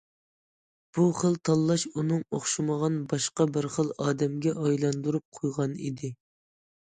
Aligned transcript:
بۇ 0.97 1.03
خىل 1.17 1.35
تاللاش 1.49 1.83
ئۇنىڭ 1.89 2.23
ئوخشىمىغان 2.37 2.97
باشقا 3.11 3.47
بىر 3.57 3.67
خىل 3.75 3.93
ئادەمگە 4.05 4.53
ئايلاندۇرۇپ 4.63 5.39
قويغان 5.41 5.77
ئىدى. 5.89 6.11